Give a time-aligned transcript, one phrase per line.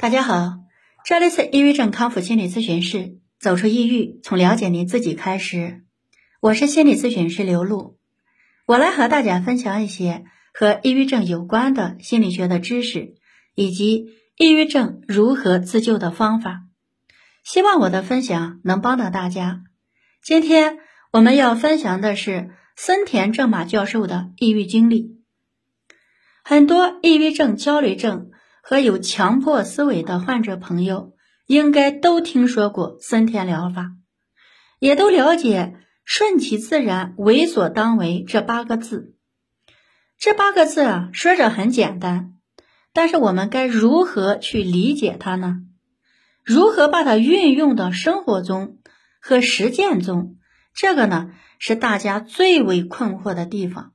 [0.00, 0.60] 大家好，
[1.04, 3.18] 这里是抑郁症康复心理咨询室。
[3.38, 5.82] 走出抑郁，从了解您自己开始。
[6.40, 7.98] 我是心理咨询师刘露，
[8.64, 10.24] 我来和大家分享一些
[10.54, 13.12] 和抑郁症有关的心理学的知识，
[13.54, 14.06] 以及
[14.38, 16.62] 抑郁症如何自救的方法。
[17.44, 19.60] 希望我的分享能帮到大家。
[20.24, 20.78] 今天
[21.12, 25.20] 我们要分享的是森田正马教授的抑郁经历。
[26.42, 28.30] 很多抑郁症、焦虑症。
[28.70, 31.16] 和有强迫思维的患者朋友，
[31.48, 33.96] 应该都听说过森田疗法，
[34.78, 35.74] 也都了解
[36.06, 39.16] “顺其自然，为所当为”这八个字。
[40.20, 42.34] 这八个字啊，说着很简单，
[42.92, 45.62] 但是我们该如何去理解它呢？
[46.44, 48.78] 如何把它运用到生活中
[49.20, 50.36] 和实践中？
[50.76, 53.94] 这个呢，是大家最为困惑的地方。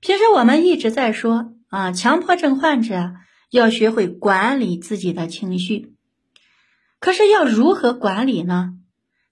[0.00, 3.12] 平时我们一直在说啊，强迫症患者。
[3.50, 5.94] 要学会管理自己的情绪，
[7.00, 8.74] 可是要如何管理呢？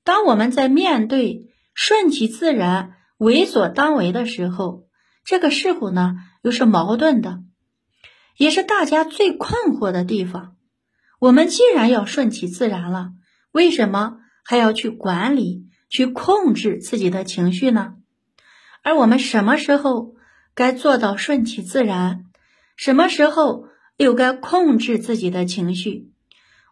[0.05, 4.87] 当我们在面对顺其自然、为所当为的时候，
[5.23, 7.41] 这个事故呢又是矛盾的，
[8.39, 10.57] 也是大家最困惑的地方。
[11.19, 13.11] 我们既然要顺其自然了，
[13.53, 17.97] 为什么还要去管理、去控制自己的情绪呢？
[18.83, 20.15] 而我们什么时候
[20.55, 22.25] 该做到顺其自然？
[22.77, 23.67] 什么时候？
[23.97, 26.11] 又该控制自己的情绪，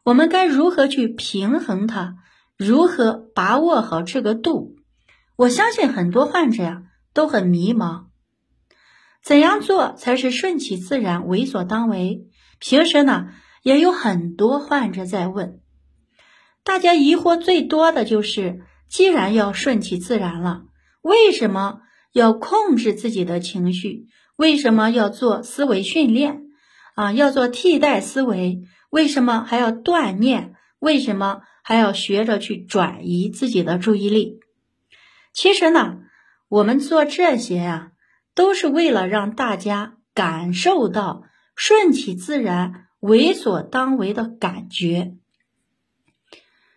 [0.03, 2.17] 我们该如何去平衡它？
[2.57, 4.77] 如何把握好这个度？
[5.37, 8.05] 我相信很多患者呀都很迷茫，
[9.23, 12.29] 怎样做才是顺其自然、为所当为？
[12.61, 13.29] 平时呢
[13.63, 15.61] 也有很多患者在问，
[16.63, 20.65] 大家疑惑最多的就是：既然要顺其自然了，
[21.03, 21.81] 为什么
[22.13, 24.07] 要控制自己的情绪？
[24.37, 26.44] 为什么要做思维训练？
[26.95, 30.55] 啊，要做替代思维，为什么还要锻炼？
[30.79, 34.39] 为什么还要学着去转移自己的注意力？
[35.33, 35.99] 其实呢，
[36.49, 37.93] 我们做这些呀，
[38.35, 41.23] 都是为了让大家感受到
[41.57, 45.15] 顺其自然、为所当为的感觉。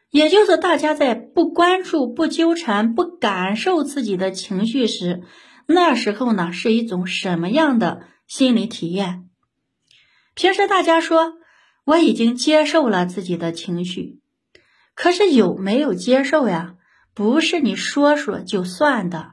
[0.10, 5.22] 也就是大家在不关注、不纠缠、不感受自己的情绪时，
[5.68, 9.27] 那时候呢，是一种什么样的心理体验？
[10.38, 11.34] 平时大家说
[11.84, 14.20] 我已经接受了自己的情绪，
[14.94, 16.76] 可是有没有接受呀？
[17.16, 19.32] 不是你说说就算的，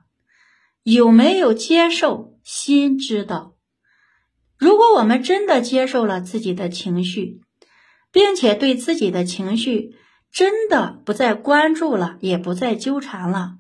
[0.83, 3.55] 有没有接受，心知道。
[4.57, 7.43] 如果我们真的接受了自己的情绪，
[8.11, 9.95] 并且对自己的情绪
[10.33, 13.57] 真的不再关注了，也不再纠缠了，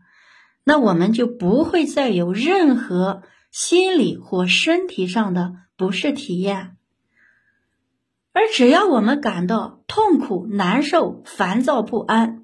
[0.64, 6.73] 那我们就不会再有任何心理或身体上的不适体验。
[8.34, 12.42] 而只要我们感到痛苦、难受、烦躁不安，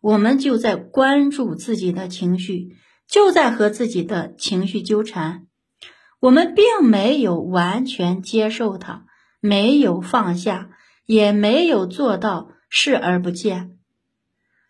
[0.00, 5.46] 我们就在关注自己的情绪，就在和自己的情绪纠缠。
[6.18, 9.04] 我们并没有完全接受它，
[9.40, 10.70] 没有放下，
[11.04, 13.76] 也没有做到视而不见。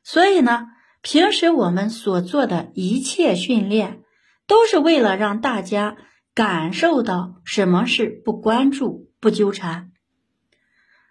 [0.03, 0.67] 所以呢，
[1.03, 4.03] 平时我们所做的一切训练，
[4.49, 5.97] 都是为了让大家
[6.35, 9.93] 感受到什么是不关注、不纠缠。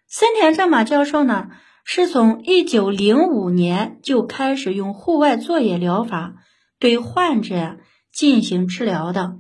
[0.10, 1.50] 森田正马教授呢，
[1.84, 6.36] 是从一九零五年就开始用户外作业疗法
[6.80, 7.78] 对患者
[8.14, 9.38] 进行治疗的。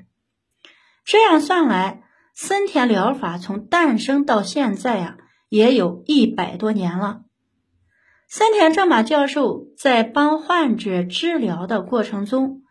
[1.05, 2.03] 这样算来，
[2.35, 5.17] 森田疗法从诞生到现在呀，
[5.47, 7.21] 也有一百多年了。
[8.27, 12.63] 森田正马教授在帮患者治疗的过程中，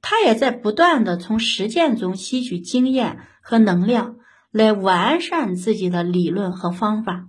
[0.00, 4.16] 他也在不断的从实践中吸取经验和能量，
[4.50, 7.26] 来完善自己的理论和方法。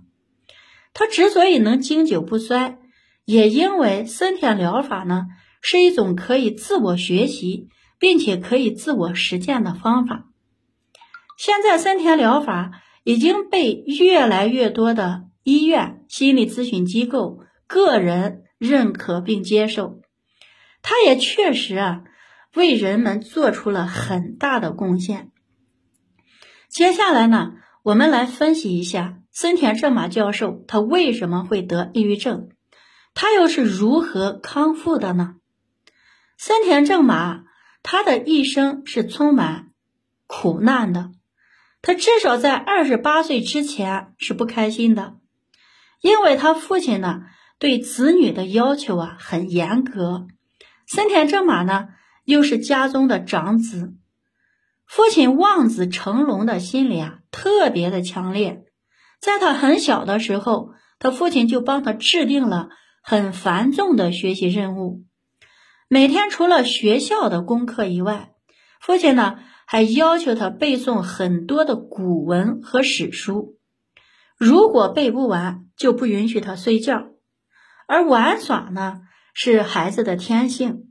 [0.94, 2.78] 他之所以能经久不衰，
[3.24, 5.26] 也因为森田疗法呢
[5.60, 7.68] 是一种可以自我学习
[7.98, 10.30] 并且可以自我实践的方法。
[11.36, 12.70] 现在森田疗法
[13.02, 20.00] 已经被越来越多的医院、心理咨询机构、个人认可并接受，
[20.80, 22.04] 它也确实啊
[22.54, 25.32] 为人们做出了很大的贡献。
[26.68, 29.18] 接下来呢，我们来分析一下。
[29.34, 32.50] 森田正马教授他为什么会得抑郁症？
[33.14, 35.34] 他又是如何康复的呢？
[36.38, 37.42] 森田正马
[37.82, 39.70] 他的一生是充满
[40.28, 41.10] 苦难的，
[41.82, 45.16] 他至少在二十八岁之前是不开心的，
[46.00, 47.22] 因为他父亲呢
[47.58, 50.28] 对子女的要求啊很严格，
[50.86, 51.88] 森田正马呢
[52.24, 53.94] 又是家中的长子，
[54.86, 58.66] 父亲望子成龙的心理啊特别的强烈。
[59.24, 62.68] 在他很小的时候，他父亲就帮他制定了
[63.02, 65.04] 很繁重的学习任务。
[65.88, 68.32] 每天除了学校的功课以外，
[68.82, 73.56] 父亲呢还要求他背诵很多的古文和史书。
[74.36, 77.06] 如果背不完，就不允许他睡觉。
[77.88, 79.00] 而玩耍呢，
[79.32, 80.90] 是孩子的天性。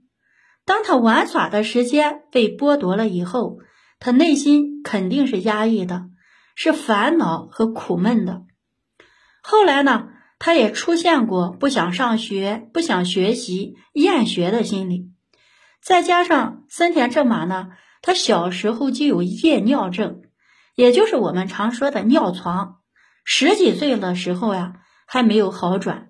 [0.66, 3.60] 当他玩耍的时间被剥夺了以后，
[4.00, 6.06] 他内心肯定是压抑的，
[6.56, 8.44] 是烦恼和苦闷的。
[9.42, 10.10] 后来呢，
[10.40, 15.12] 他也出现过不想上学、不想学习、厌学的心理。
[15.82, 17.70] 再加上森田正马呢，
[18.02, 20.22] 他小时候就有夜尿症，
[20.76, 22.78] 也就是我们常说的尿床。
[23.24, 24.74] 十几岁的时候呀，
[25.06, 26.10] 还没有好转，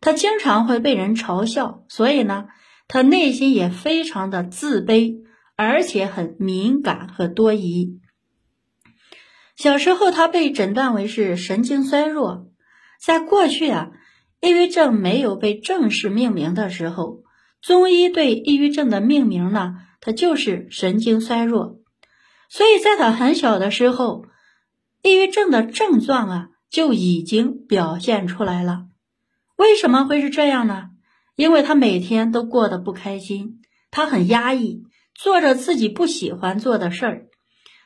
[0.00, 2.46] 他经常会被人嘲笑，所以呢。
[2.88, 5.22] 他内心也非常的自卑，
[5.56, 8.01] 而且很敏感和多疑。
[9.56, 12.46] 小时候，他被诊断为是神经衰弱。
[13.00, 13.90] 在过去啊，
[14.40, 17.22] 抑郁症没有被正式命名的时候，
[17.60, 21.78] 中医对抑郁症的命名呢，它就是神经衰弱。
[22.48, 24.26] 所以，在他很小的时候，
[25.02, 28.86] 抑郁症的症状啊就已经表现出来了。
[29.56, 30.90] 为什么会是这样呢？
[31.34, 33.60] 因为他每天都过得不开心，
[33.90, 34.82] 他很压抑，
[35.14, 37.26] 做着自己不喜欢做的事儿，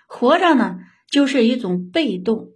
[0.08, 0.78] 活着呢
[1.10, 2.48] 就是一种被动。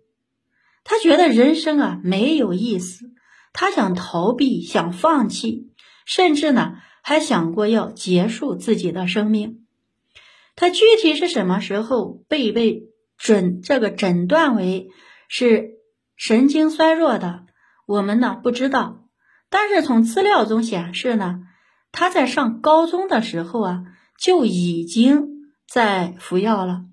[0.85, 3.11] 他觉得人生啊没有意思，
[3.53, 5.71] 他想逃避，想放弃，
[6.07, 9.67] 甚至呢还想过要结束自己的生命。
[10.57, 12.83] 他具体是什么时候被被
[13.17, 14.91] 准这个诊断为
[15.29, 15.73] 是
[16.17, 17.47] 神经衰弱的，
[17.87, 19.07] 我们呢不知道。
[19.49, 21.41] 但是从资料中显示呢，
[21.93, 23.85] 他在上高中的时候啊
[24.19, 25.29] 就已经
[25.69, 26.85] 在服药了。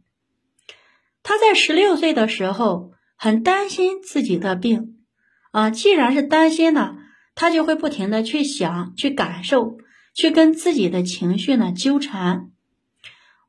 [1.28, 4.96] 他在十六岁的时候很担心自己的病
[5.52, 6.96] 啊，既然是担心呢，
[7.36, 9.76] 他就会不停的去想、去感受、
[10.16, 12.52] 去跟自己的情绪呢纠缠。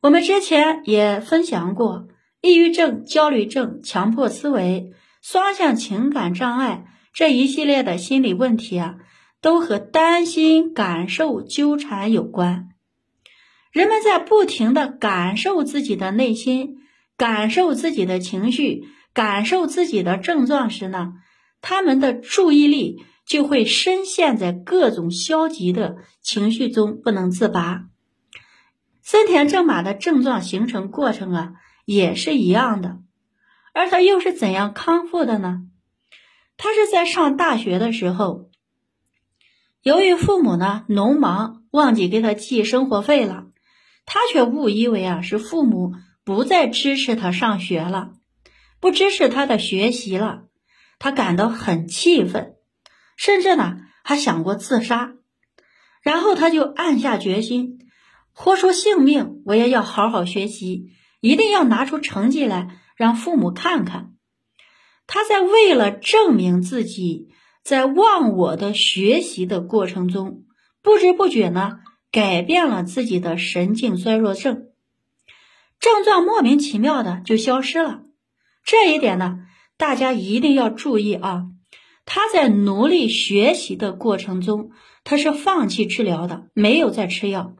[0.00, 2.08] 我们之前也分享过，
[2.40, 4.90] 抑郁症、焦虑症、强迫思维、
[5.22, 6.84] 双向情感障碍。
[7.12, 8.96] 这一系列的心理问题啊，
[9.40, 12.70] 都和担心、感受纠缠有关。
[13.70, 16.78] 人们在不停的感受自己的内心、
[17.18, 21.12] 感受自己的情绪、感受自己的症状时呢，
[21.60, 27.86] 他们的注意力就会深陷在各种消极的情绪中不能自拔。
[29.02, 31.52] 森田正马的症状形成过程啊，
[31.84, 32.98] 也是一样的，
[33.74, 35.62] 而他又是怎样康复的呢？
[36.56, 38.50] 他是在上大学的时候，
[39.82, 43.46] 由于父母呢农忙，忘记给他寄生活费了，
[44.06, 45.94] 他却误以为啊是父母
[46.28, 48.10] 不再支持他上学了，
[48.80, 50.42] 不支持他的学习了，
[50.98, 52.56] 他感到很气愤，
[53.16, 55.14] 甚至呢还想过自杀，
[56.02, 57.78] 然后他就暗下决心，
[58.34, 60.90] 豁出性命，我也要好好学习，
[61.22, 64.12] 一定要拿出成绩来让父母看看。
[65.06, 67.28] 他在为了证明自己，
[67.64, 70.42] 在忘我的学习的过程中，
[70.82, 71.78] 不知不觉呢，
[72.12, 74.64] 改变了自己的神经衰弱症，
[75.80, 78.02] 症状莫名其妙的就消失了。
[78.64, 79.40] 这一点呢，
[79.76, 81.44] 大家一定要注意啊！
[82.04, 84.70] 他在努力学习的过程中，
[85.04, 87.56] 他是放弃治疗的，没有再吃药。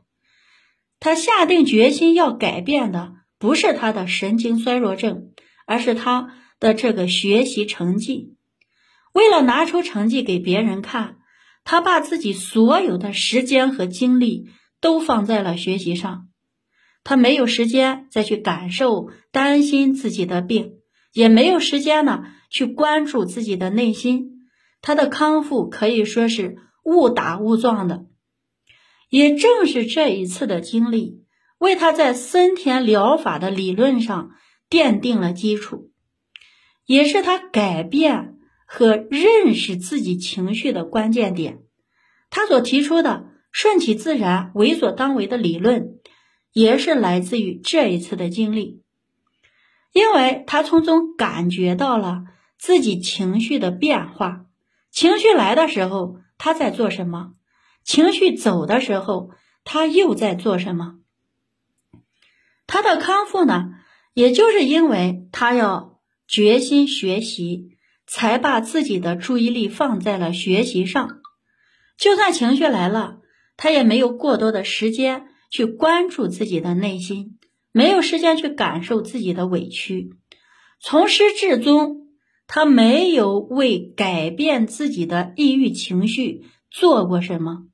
[1.01, 5.33] 他下定决心要改变的，不是他的神经衰弱症，
[5.67, 6.35] 而是他。
[6.61, 8.35] 的这个学习成绩，
[9.13, 11.19] 为了拿出成绩给别人看，
[11.63, 14.51] 他把自己所有的时间和精力
[14.81, 16.28] 都放在了学习上。
[17.05, 20.75] 他没有时间再去感受、担心自己的病，
[21.13, 24.49] 也没有时间呢去关注自己的内心。
[24.81, 28.07] 他的康复可以说是误打误撞的。
[29.09, 31.25] 也正是这一次的经历，
[31.59, 34.33] 为他在森田疗法的理论上
[34.69, 35.91] 奠定了基础。
[36.85, 38.37] 也是他改变
[38.67, 41.61] 和认识自己情绪的关键点。
[42.31, 45.99] 他所提出的顺其自然、为所当为的理论，
[46.59, 48.83] 也是来自于这一次的经历。
[49.93, 52.25] 因为他从中感觉到了
[52.59, 54.47] 自己情绪的变化。
[54.91, 57.35] 情绪来的时候，他在做什么？
[57.85, 59.31] 情绪走的时候，
[59.65, 60.97] 他又在做什么？
[62.67, 63.71] 他的康复呢？
[64.15, 65.97] 也就是因为他要。
[66.31, 67.71] 决心学习，
[68.07, 71.23] 才把自己的注意力放在了学习上。
[71.97, 73.21] 就算情绪来了，
[73.57, 77.39] 他也没有过多的时间去关注自己的内心，
[77.73, 80.11] 没有时间去感受自己的委屈。
[80.81, 82.09] 从始至终，
[82.47, 87.67] 他没有为改变自己的抑郁情绪做过什么，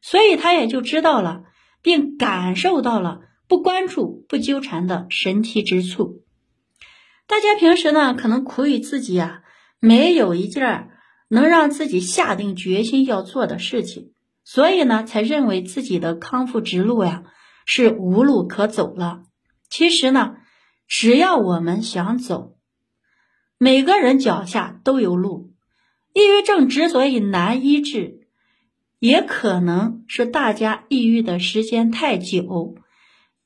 [0.00, 1.42] 所以他也就知道了，
[1.82, 6.22] 并感受到了不关注、不纠缠的神奇之处。
[7.26, 9.42] 大家平时呢，可能苦于自己啊，
[9.80, 10.88] 没有一件
[11.28, 14.12] 能让自己下定决心要做的事情，
[14.50, 17.24] 所以呢，才认为自己的康复之路呀
[17.66, 19.24] 是无路可走了。
[19.68, 20.36] 其实呢，
[20.86, 22.56] 只要我们想走。
[23.58, 25.52] 每个人脚下都有路。
[26.14, 28.26] 抑郁症之所以难医治，
[28.98, 32.74] 也可能是大家抑郁的时间太久，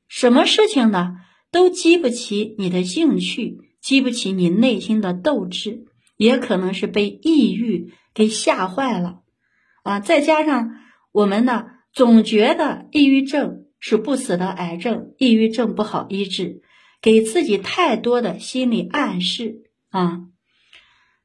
[0.06, 1.16] 什么事情呢
[1.50, 5.84] 都激不起你的兴趣，激不起你内心的斗志，
[6.16, 9.22] 也可能是被抑郁给吓坏了
[9.82, 9.98] 啊！
[9.98, 10.78] 再加上
[11.12, 16.62] 我们呢，总觉得抑郁症是不死的癌症，抑郁症不好医治，
[17.02, 19.62] 给自己太多的心理暗示。
[19.90, 20.22] 啊，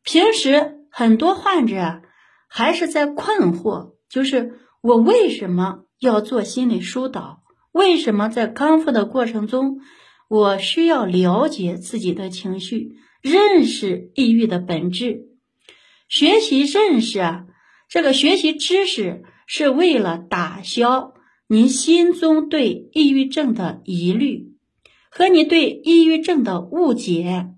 [0.03, 2.01] 平时很多患者啊，
[2.49, 7.41] 还是在困惑，就是我为什么要做心理疏导？
[7.71, 9.79] 为什么在康复的过程中，
[10.27, 15.27] 我需要了解自己的情绪，认识抑郁的本质？
[16.09, 17.45] 学习认识啊，
[17.87, 21.15] 这个学习知识是为了打消
[21.47, 24.53] 您心中对抑郁症的疑虑
[25.09, 27.49] 和你对抑郁症的误解。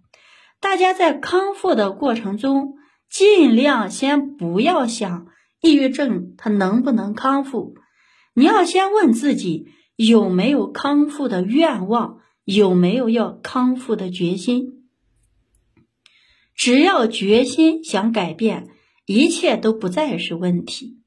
[0.62, 2.75] 大家在康复的过程中，
[3.10, 5.27] 尽量先不要想
[5.62, 7.75] 抑郁症它能不能康复，
[8.36, 9.65] 你要先问自己
[9.96, 14.86] 有没有康复的愿望，有没有要康复的决心。
[16.55, 18.67] 只要决心想改变，
[19.05, 20.99] 一切都不再是问题。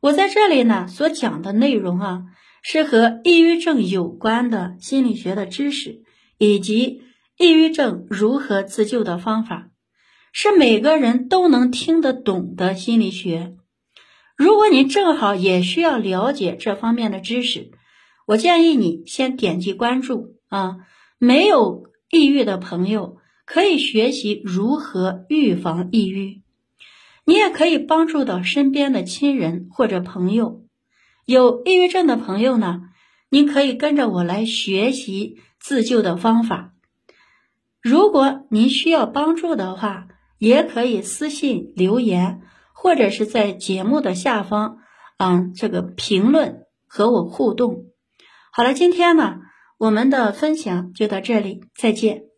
[0.00, 2.22] 我在这里呢所讲的内容啊，
[2.62, 6.02] 是和抑郁症有关的心理学的知识
[6.38, 7.02] 以及。
[7.42, 9.70] 抑郁症如何自救的方法，
[10.30, 13.54] 是每个人都能听得懂的心理学。
[14.36, 17.70] 如果你正好也需要了解这方面的知识，
[18.26, 20.76] 我建议你先点击关注啊。
[21.16, 23.16] 没有抑郁的朋友
[23.46, 26.42] 可以学习如何预防抑郁，
[27.24, 30.64] 你也可以帮助到身边的亲人或者朋友。
[31.26, 32.82] 有抑郁症的朋友呢，
[33.28, 36.72] 您可以跟着我来学习自救的方法。
[37.80, 40.08] 如果您需要帮助的话，
[40.38, 42.40] 也可以私信留言，
[42.72, 44.78] 或者是在节目的下方，
[45.18, 47.84] 嗯，这个评论和我互动。
[48.52, 49.36] 好了，今天呢，
[49.78, 52.29] 我们的分享就到这里，再见。